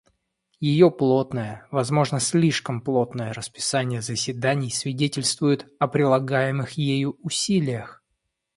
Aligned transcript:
Ее 0.59 0.89
плотное— 0.89 1.67
возможно, 1.71 2.19
слишком 2.19 2.81
плотное— 2.81 3.33
расписание 3.33 4.01
заседаний 4.01 4.71
свидетельствует 4.71 5.71
о 5.77 5.87
прилагаемых 5.87 6.71
ею 6.71 7.19
усилиях. 7.21 8.01